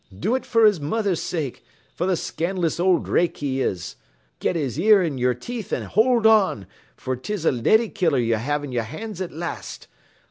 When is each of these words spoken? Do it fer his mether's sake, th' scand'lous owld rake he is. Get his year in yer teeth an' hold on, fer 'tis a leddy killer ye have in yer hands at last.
Do 0.19 0.33
it 0.33 0.47
fer 0.47 0.65
his 0.65 0.79
mether's 0.79 1.21
sake, 1.21 1.63
th' 1.99 2.17
scand'lous 2.17 2.79
owld 2.79 3.07
rake 3.07 3.37
he 3.37 3.61
is. 3.61 3.97
Get 4.39 4.55
his 4.55 4.79
year 4.79 5.03
in 5.03 5.19
yer 5.19 5.35
teeth 5.35 5.71
an' 5.71 5.83
hold 5.83 6.25
on, 6.25 6.65
fer 6.97 7.15
'tis 7.15 7.45
a 7.45 7.51
leddy 7.51 7.87
killer 7.89 8.17
ye 8.17 8.31
have 8.31 8.63
in 8.63 8.71
yer 8.71 8.81
hands 8.81 9.21
at 9.21 9.31
last. 9.31 9.87